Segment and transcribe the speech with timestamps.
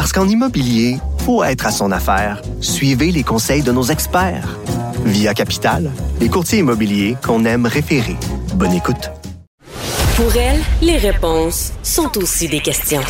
[0.00, 0.96] Parce qu'en immobilier,
[1.26, 2.40] faut être à son affaire.
[2.62, 4.56] Suivez les conseils de nos experts.
[5.04, 5.90] Via Capital,
[6.22, 8.16] les courtiers immobiliers qu'on aime référer.
[8.54, 9.10] Bonne écoute.
[10.16, 13.02] Pour elle, les réponses sont aussi des questions.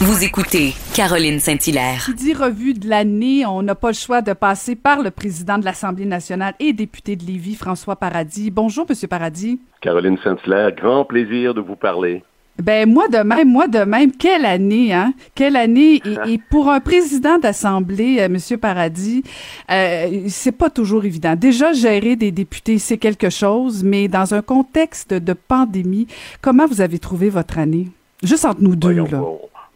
[0.00, 2.04] Vous écoutez Caroline Saint-Hilaire.
[2.04, 5.58] Qui dit revue de l'année, on n'a pas le choix de passer par le président
[5.58, 8.52] de l'Assemblée nationale et député de Lévis, François Paradis.
[8.52, 9.60] Bonjour, Monsieur Paradis.
[9.80, 12.22] Caroline Saint-Hilaire, grand plaisir de vous parler.
[12.62, 14.10] Ben moi de même, moi de même.
[14.10, 15.12] Quelle année, hein?
[15.34, 19.22] Quelle année et, pour un président d'assemblée, euh, Monsieur Paradis,
[19.70, 21.36] euh, c'est pas toujours évident.
[21.36, 26.08] Déjà gérer des députés, c'est quelque chose, mais dans un contexte de pandémie,
[26.42, 27.86] comment vous avez trouvé votre année?
[28.24, 29.04] Juste entre nous deux là.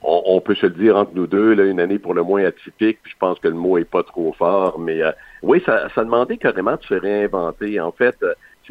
[0.04, 2.98] On, peut se le dire entre nous deux, là, une année pour le moins atypique.
[3.04, 6.02] Puis je pense que le mot est pas trop fort, mais euh, oui, ça, ça
[6.02, 7.78] demandait carrément de se réinventer.
[7.78, 8.16] En fait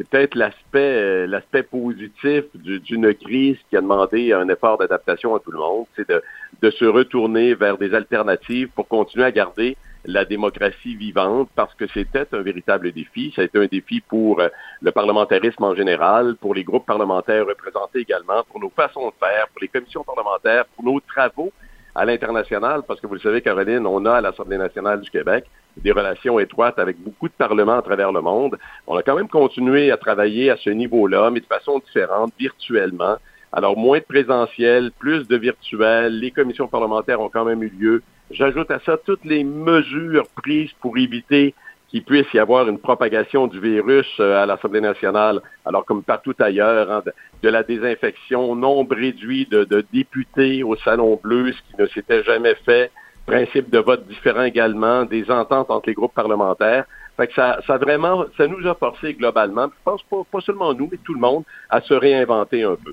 [0.02, 5.40] c'est peut-être l'aspect euh, l'aspect positif d'une crise qui a demandé un effort d'adaptation à
[5.40, 6.22] tout le monde, c'est de,
[6.60, 11.86] de se retourner vers des alternatives pour continuer à garder la démocratie vivante parce que
[11.86, 13.32] c'était un véritable défi.
[13.36, 14.48] Ça a été un défi pour euh,
[14.80, 19.46] le parlementarisme en général, pour les groupes parlementaires représentés également, pour nos façons de faire,
[19.48, 21.52] pour les commissions parlementaires, pour nos travaux
[21.94, 25.44] à l'international, parce que vous le savez, Caroline, on a à l'Assemblée nationale du Québec
[25.76, 28.58] des relations étroites avec beaucoup de parlements à travers le monde.
[28.86, 33.16] On a quand même continué à travailler à ce niveau-là, mais de façon différente, virtuellement.
[33.52, 36.18] Alors, moins de présentiel, plus de virtuel.
[36.18, 38.02] Les commissions parlementaires ont quand même eu lieu.
[38.30, 41.54] J'ajoute à ça toutes les mesures prises pour éviter
[41.92, 46.34] qu'il puisse y avoir une propagation du virus euh, à l'Assemblée nationale, alors comme partout
[46.38, 47.02] ailleurs, hein,
[47.42, 52.24] de, la désinfection, nombre réduit de, de députés au Salon Bleu, ce qui ne s'était
[52.24, 52.90] jamais fait,
[53.26, 56.84] principe de vote différent également, des ententes entre les groupes parlementaires.
[57.16, 60.72] Fait que ça, ça vraiment, ça nous a forcé globalement, je pense pas, pas seulement
[60.72, 62.92] nous, mais tout le monde, à se réinventer un peu.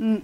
[0.00, 0.16] Mm.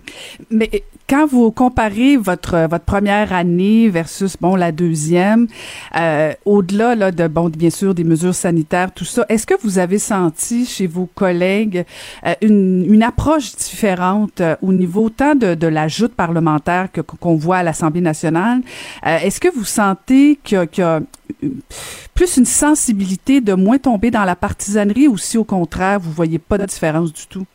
[0.51, 5.47] Mais quand vous comparez votre votre première année versus bon la deuxième,
[5.95, 9.79] euh, au-delà là de bon bien sûr des mesures sanitaires tout ça, est-ce que vous
[9.79, 11.85] avez senti chez vos collègues
[12.27, 17.03] euh, une, une approche différente euh, au niveau tant de, de la joute parlementaire que
[17.03, 18.63] qu'on voit à l'Assemblée nationale?
[19.05, 21.01] Est-ce que vous sentez qu'il y, a
[22.15, 26.39] plus une sensibilité de moins tomber dans la partisanerie ou si au contraire vous voyez
[26.39, 27.47] pas de différence du tout?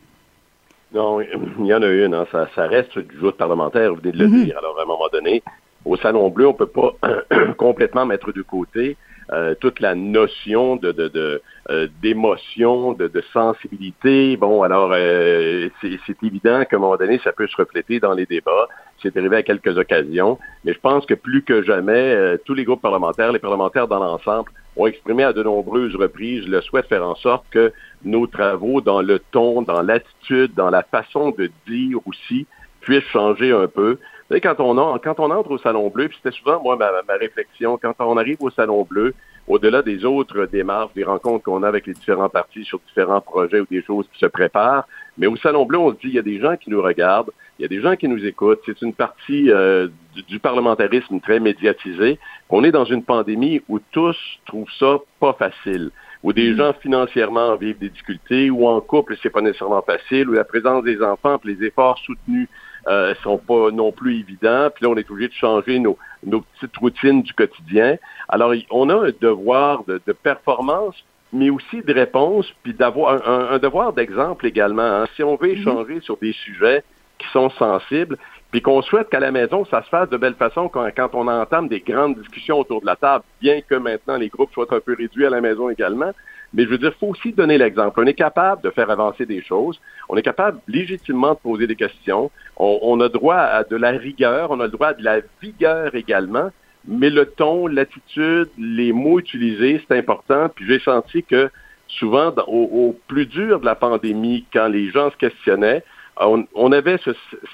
[0.93, 1.21] Non,
[1.59, 2.13] il y en a une.
[2.13, 2.25] Hein.
[2.31, 4.45] Ça, ça, reste du joute parlementaire, vous venez de le mhm.
[4.45, 4.57] dire.
[4.57, 5.43] Alors, à un moment donné,
[5.85, 6.95] au Salon Bleu, on peut pas
[7.57, 8.97] complètement mettre de côté
[9.31, 14.35] euh, toute la notion de, de, euh, d'émotion, de, de, sensibilité.
[14.37, 18.25] Bon, alors euh, c'est, évident qu'à un moment donné, ça peut se refléter dans les
[18.25, 18.67] débats.
[19.01, 22.81] C'est arrivé à quelques occasions, mais je pense que plus que jamais, tous les groupes
[22.81, 27.05] parlementaires, les parlementaires dans l'ensemble, ont exprimé à de nombreuses reprises le souhait de faire
[27.07, 27.71] en sorte que
[28.03, 32.47] nos travaux, dans le ton, dans l'attitude, dans la façon de dire aussi,
[32.81, 33.97] puissent changer un peu.
[34.29, 38.17] Vous quand on, entre au Salon Bleu, puis c'était souvent, moi, ma, réflexion, quand on
[38.17, 39.13] arrive au Salon Bleu,
[39.47, 43.59] au-delà des autres démarches, des rencontres qu'on a avec les différents partis sur différents projets
[43.59, 44.87] ou des choses qui se préparent,
[45.17, 47.31] mais au Salon Bleu, on se dit, il y a des gens qui nous regardent,
[47.59, 48.61] il y a des gens qui nous écoutent.
[48.65, 49.87] C'est une partie euh,
[50.27, 52.17] du, parlementarisme très médiatisé.
[52.49, 55.91] On est dans une pandémie où tous trouvent ça pas facile,
[56.23, 56.57] où des mm.
[56.57, 60.83] gens financièrement vivent des difficultés, ou en couple c'est pas nécessairement facile, où la présence
[60.83, 62.49] des enfants, les efforts soutenus
[62.87, 64.69] euh, sont pas non plus évidents.
[64.73, 67.97] Puis là, on est obligé de changer nos, nos petites routines du quotidien.
[68.29, 70.95] Alors, on a un devoir de, de performance
[71.35, 74.83] mais aussi de réponse, puis d'avoir un, un, devoir d'exemple également.
[74.83, 75.05] Hein.
[75.15, 75.61] Si on veut mm-hmm.
[75.61, 76.83] échanger sur des sujets
[77.17, 78.19] qui sont sensibles,
[78.53, 81.67] puis qu'on souhaite qu'à la maison, ça se fasse de belle façon quand, on entame
[81.67, 84.95] des grandes discussions autour de la table, bien que maintenant les groupes soient un peu
[84.95, 86.11] réduits à la maison également.
[86.53, 87.99] Mais je veux dire, il faut aussi donner l'exemple.
[87.99, 89.79] On est capable de faire avancer des choses.
[90.09, 92.29] On est capable légitimement de poser des questions.
[92.57, 94.51] On, on a droit à de la rigueur.
[94.51, 96.51] On a le droit à de la vigueur également.
[96.87, 100.49] Mais le ton, l'attitude, les mots utilisés, c'est important.
[100.53, 101.49] Puis j'ai senti que
[101.87, 105.83] souvent, au, au, plus dur de la pandémie, quand les gens se questionnaient,
[106.17, 106.99] on, avait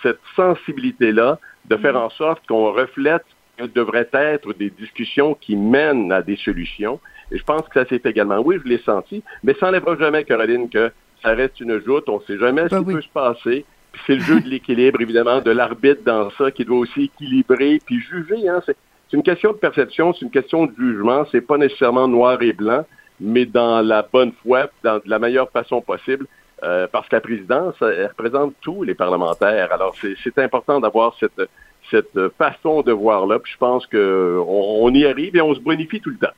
[0.03, 1.97] cette sensibilité-là de faire mm.
[1.97, 3.25] en sorte qu'on reflète
[3.57, 6.99] que devraient être des discussions qui mènent à des solutions.
[7.31, 8.39] Et je pense que ça s'est fait également.
[8.39, 10.91] Oui, je l'ai senti, mais ça n'enlèvera jamais, Caroline, que
[11.21, 12.07] ça reste une joute.
[12.07, 13.65] On ne sait jamais ce ben qui peut se passer.
[13.91, 17.79] Puis c'est le jeu de l'équilibre, évidemment, de l'arbitre dans ça qui doit aussi équilibrer
[17.85, 18.47] puis juger.
[18.47, 18.77] Hein, c'est
[19.13, 22.85] une question de perception, c'est une question de jugement, c'est pas nécessairement noir et blanc,
[23.19, 26.25] mais dans la bonne foi, dans la meilleure façon possible.
[26.61, 29.71] Euh, parce que la présidence, elle représente tous les parlementaires.
[29.71, 31.41] Alors, c'est important d'avoir cette,
[31.89, 33.39] cette façon de voir-là.
[33.39, 36.33] Puis je pense qu'on on y arrive et on se bonifie tout le temps.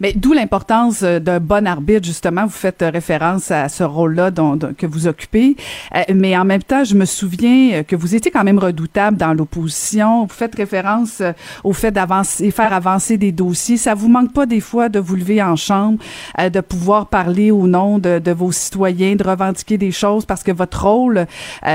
[0.00, 2.44] Mais d'où l'importance euh, d'un bon arbitre, justement.
[2.44, 4.30] Vous faites euh, référence à ce rôle-là
[4.76, 5.56] que vous occupez.
[5.94, 9.34] Euh, mais en même temps, je me souviens que vous étiez quand même redoutable dans
[9.34, 10.22] l'opposition.
[10.22, 11.22] Vous faites référence
[11.62, 13.76] au fait d'avancer, faire avancer des dossiers.
[13.76, 15.98] Ça vous manque pas des fois de vous lever en chambre,
[16.38, 20.52] de pouvoir parler au nom de, de, vos citoyens, de revendiquer des choses parce que
[20.52, 21.26] votre rôle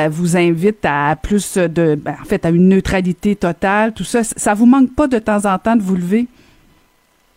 [0.10, 3.94] vous invite à plus de, ben, en fait, à une neutralité totale.
[3.94, 6.28] Tout ça, ça vous manque pas de temps en temps de vous lever?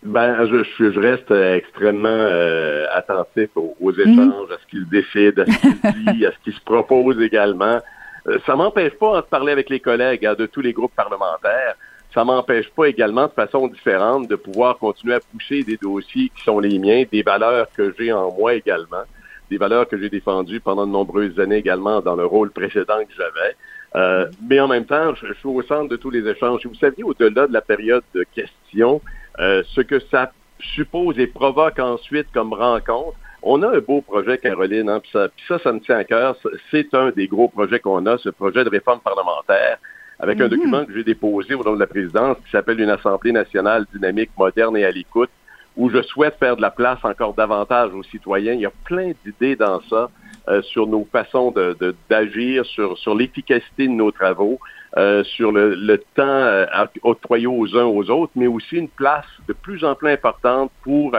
[0.01, 3.99] Ben, je, je, reste extrêmement euh, attentif aux, mhm.
[3.99, 7.79] échanges, à ce qu'ils décident, à ce qu'ils disent, à ce qu'ils se proposent également.
[8.27, 11.75] Euh, ça m'empêche pas de parler avec les collègues hein, de tous les groupes parlementaires.
[12.13, 16.43] Ça m'empêche pas également de façon différente de pouvoir continuer à pousser des dossiers qui
[16.43, 19.03] sont les miens, des valeurs que j'ai en moi également,
[19.51, 23.13] des valeurs que j'ai défendues pendant de nombreuses années également dans le rôle précédent que
[23.15, 23.55] j'avais.
[23.95, 26.65] Euh, mais en même temps, je, je, suis au centre de tous les échanges.
[26.65, 29.01] Vous saviez, au-delà de la période de questions,
[29.39, 33.17] euh, ce que ça suppose et provoque ensuite comme rencontre.
[33.41, 36.35] On a un beau projet, Caroline, hein, puis ça, ça, ça me tient à cœur.
[36.71, 39.77] C'est un des gros projets qu'on a, ce projet de réforme parlementaire,
[40.19, 40.49] avec un mhm.
[40.49, 44.31] document que j'ai déposé au nom de la présidence qui s'appelle une Assemblée nationale dynamique,
[44.37, 45.29] moderne et à l'écoute,
[45.77, 48.53] où je souhaite faire de la place encore davantage aux citoyens.
[48.53, 50.09] Il y a plein d'idées dans ça
[50.49, 54.59] euh, sur nos façons d'agir, de, d'agir, sur, sur l'efficacité de nos travaux.
[54.97, 56.65] Euh, sur le, le temps euh,
[57.03, 61.15] octroyé aux uns aux autres, mais aussi une place de plus en plus importante pour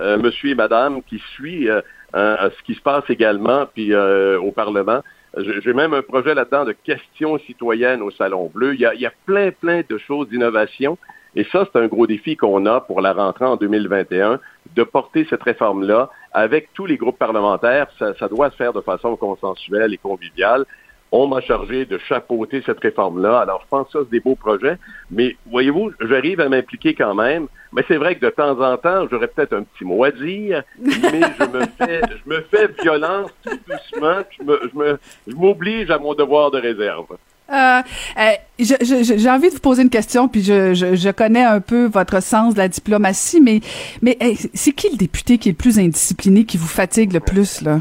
[0.00, 1.68] euh, monsieur et madame qui suit
[2.14, 5.02] ce qui se passe également puis au Parlement.
[5.38, 8.74] J'ai même un projet là-dedans de questions citoyennes au Salon Bleu.
[8.74, 10.98] Il y a, il y a plein, plein de choses d'innovation.
[11.36, 14.40] Et ça, c'est un gros défi qu'on a pour la rentrée en 2021,
[14.74, 17.88] de porter cette réforme-là avec tous les groupes parlementaires.
[17.98, 20.64] Ça, ça, doit se faire de façon consensuelle et conviviale
[21.12, 23.40] on m'a chargé de chapeauter cette réforme-là.
[23.40, 24.78] Alors, je pense que ça, c'est des beaux projets.
[25.10, 27.48] Mais voyez-vous, j'arrive à m'impliquer quand même.
[27.74, 30.62] Mais c'est vrai que de temps en temps, j'aurais peut-être un petit mot à dire,
[30.78, 34.22] mais je me fais, je me fais violence tout doucement.
[34.38, 34.98] Je me, je me,
[35.28, 37.18] je m'oblige à mon devoir de réserve.
[37.50, 37.82] Euh,
[38.18, 41.86] euh j'ai envie de vous poser une question, puis je, je, je, connais un peu
[41.86, 43.60] votre sens de la diplomatie, mais,
[44.02, 44.16] mais
[44.54, 47.78] c'est qui le député qui est le plus indiscipliné, qui vous fatigue le plus, là?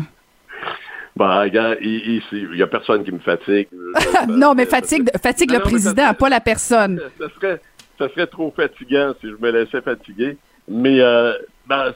[1.16, 3.68] Bah, il y a personne qui me fatigue.
[4.28, 7.02] non, mais fatigue, fatigue le président, pas la personne.
[7.20, 7.62] Ça serait,
[8.00, 10.38] ça serait trop fatigant si je me laissais fatiguer.
[10.68, 11.34] Mais euh,
[11.68, 11.94] ben,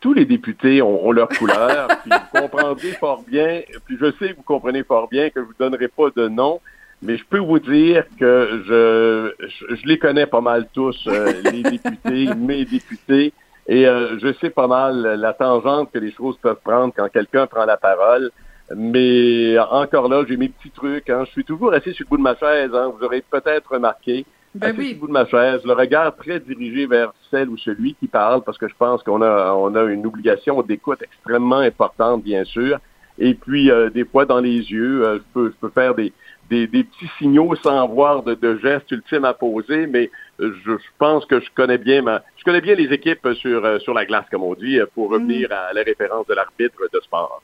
[0.00, 1.88] tous les députés ont, leur couleur.
[2.02, 5.46] puis vous comprendrez fort bien, puis je sais que vous comprenez fort bien que je
[5.46, 6.60] vous donnerai pas de nom,
[7.02, 11.62] mais je peux vous dire que je, je, les connais pas mal tous, euh, les
[11.70, 13.32] députés, mes députés.
[13.68, 17.46] Et euh, je sais pas mal la tangente que les choses peuvent prendre quand quelqu'un
[17.46, 18.30] prend la parole.
[18.74, 21.08] Mais encore là, j'ai mes petits trucs.
[21.10, 21.24] Hein.
[21.26, 22.70] Je suis toujours assis sur le bout de ma chaise.
[22.74, 22.92] Hein.
[22.96, 24.24] Vous aurez peut-être remarqué.
[24.56, 28.06] Ben le bout de ma chaise, le regard très dirigé vers celle ou celui qui
[28.06, 32.44] parle, parce que je pense qu'on a, on a une obligation d'écoute extrêmement importante, bien
[32.44, 32.78] sûr.
[33.18, 36.12] Et puis, euh, des fois, dans les yeux, euh, je, peux, je peux faire des,
[36.50, 40.76] des, des, petits signaux sans avoir de, de gestes ultimes à poser, mais je, je,
[40.98, 44.04] pense que je connais bien ma, je connais bien les équipes sur, euh, sur la
[44.06, 47.42] glace, comme on dit, pour revenir à la référence de l'arbitre de sport.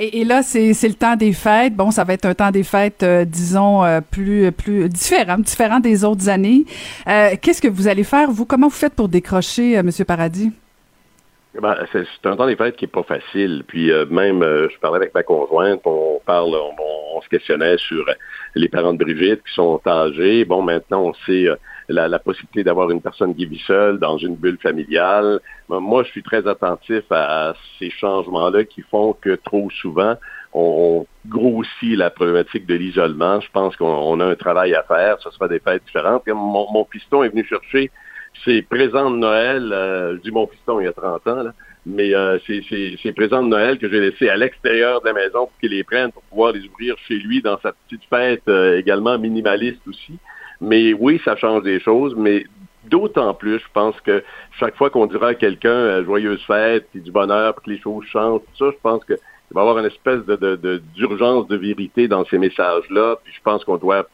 [0.00, 1.74] Et, là, c'est le temps des fêtes.
[1.74, 5.80] Bon, ça va être un temps des fêtes, euh, disons, euh, plus plus différent, différent
[5.80, 6.64] des autres années.
[7.04, 8.46] Qu'est-ce que vous allez faire, vous?
[8.46, 10.52] Comment vous faites pour décrocher, Monsieur Paradis?
[11.60, 13.64] Ben, c'est un temps des fêtes qui est pas facile.
[13.66, 18.04] Puis même, je parlais avec ma conjointe, on parle, on, on, se questionnait sur
[18.58, 20.44] les parents de Brigitte qui sont âgés.
[20.44, 21.48] Bon, maintenant, on sait
[21.88, 25.40] la, possibilité d'avoir une personne qui vit seule dans une bulle familiale.
[25.68, 30.16] Moi, je suis très attentif à, ces changements-là qui font que trop souvent,
[30.52, 33.40] on, grossit la problématique de l'isolement.
[33.40, 35.20] Je pense qu'on a un travail à faire.
[35.20, 36.26] Ce sera des fêtes différentes.
[36.26, 37.90] Mon, mon piston est venu chercher
[38.44, 39.70] ses présents de Noël.
[39.72, 41.52] Euh, je dis mon piston il y a 30 ans, là,
[41.88, 45.58] mais euh, c'est présents de Noël que j'ai laissés à l'extérieur de la maison pour
[45.58, 49.18] qu'il les prenne pour pouvoir les ouvrir chez lui dans sa petite fête euh, également
[49.18, 50.18] minimaliste aussi.
[50.60, 52.44] Mais oui, ça change des choses, mais
[52.84, 54.22] d'autant plus, je pense que
[54.58, 57.82] chaque fois qu'on dira à quelqu'un euh, joyeuse fête, puis du bonheur, puis que les
[57.82, 59.16] choses changent, tout ça, je pense qu'il
[59.52, 63.16] va y avoir une espèce de d'urgence de, vérité dans ces messages-là.
[63.24, 64.06] Puis je pense qu'on doit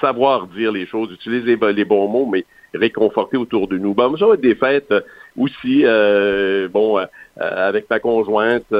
[0.00, 3.94] savoir dire les choses, utiliser les bons mots, mais réconforter autour de nous.
[3.94, 4.92] Bon, ça va être des fêtes
[5.36, 6.98] euh, aussi, euh, bon,
[7.36, 8.72] avec ma conjointe,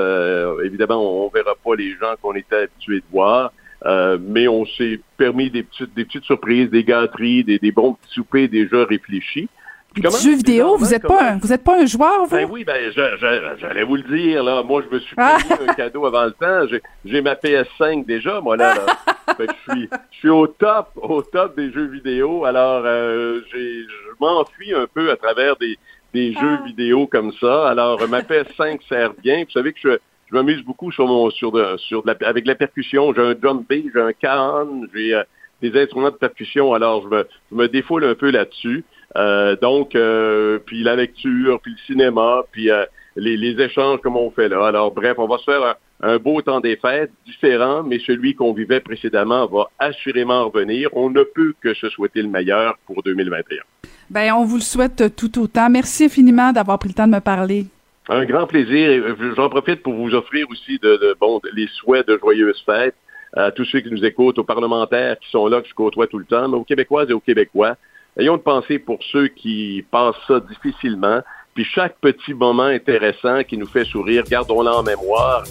[0.65, 3.53] évidemment, on, on verra pas les gens qu'on était habitués de voir.
[3.85, 7.95] Euh, mais on s'est permis des petites, des petites surprises, des gâteries, des, des bons
[7.95, 9.49] petits soupers déjà réfléchis.
[9.93, 12.35] Puis comment, jeux vidéo, vous n'êtes pas, un, vous êtes pas un joueur, vous?
[12.35, 14.63] Ben oui, ben j'allais vous le dire, là.
[14.63, 16.79] Moi, je me suis payé un cadeau avant le temps.
[17.05, 18.75] J'ai ma PS5 déjà, moi, là.
[19.37, 22.47] fait que je suis, je suis au top, au top des jeux vidéo.
[22.47, 23.85] Alors, euh, je
[24.19, 25.77] m'enfuis un peu à travers des,
[26.13, 26.67] des jeux ah.
[26.67, 27.69] vidéo comme ça.
[27.69, 29.45] Alors, ma PS5 sert bien.
[29.45, 32.47] Vous savez que je, je m'amuse beaucoup sur mon, sur de, sur de la, avec
[32.47, 33.13] la percussion.
[33.15, 35.23] J'ai un drum bass, j'ai un can, j'ai euh,
[35.63, 36.75] des instruments de percussion.
[36.75, 38.85] Alors, je me, je me défoule un peu là-dessus.
[39.17, 42.85] Euh, donc, euh, puis la lecture, puis le cinéma, puis euh,
[43.17, 44.67] les, les, échanges comme on fait là.
[44.67, 45.75] Alors, bref, on va se faire un,
[46.19, 50.89] beau temps des fêtes, différent, mais celui qu'on vivait précédemment va assurément revenir.
[50.93, 53.63] On ne peut que se souhaiter le meilleur pour 2021.
[54.11, 55.71] Ben, on vous le souhaite tout autant.
[55.71, 57.67] Merci infiniment d'avoir pris le temps de me parler.
[58.09, 59.17] Un grand plaisir.
[59.37, 62.97] J'en profite pour vous offrir aussi de, de bon les souhaits de joyeuses fêtes
[63.35, 66.19] à tous ceux qui nous écoutent, aux parlementaires qui sont là, que je côtoie tout
[66.19, 67.77] le temps, mais aux Québécoises et aux Québécois.
[68.19, 71.23] Ayons de penser pour ceux qui passent ça difficilement.
[71.55, 75.45] Puis chaque petit moment intéressant qui nous fait sourire, gardons-le en mémoire.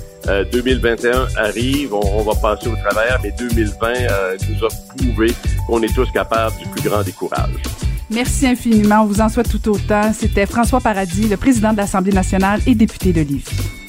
[0.51, 5.33] 2021 euh, arrive, on, va passer au travers, mais 2020 euh, nous a prouvé
[5.67, 7.49] qu'on est tous capables du plus grand des courages.
[8.09, 9.03] Merci infiniment.
[9.03, 10.11] On vous en souhaite tout autant.
[10.13, 13.80] C'était François Paradis, le président de l'Assemblée nationale et député de Lévis.